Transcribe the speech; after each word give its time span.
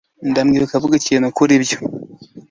Ndamwibuka 0.29 0.73
avuga 0.77 0.95
ikintu 1.01 1.27
kuri 1.37 1.51
ibyo. 1.59 1.77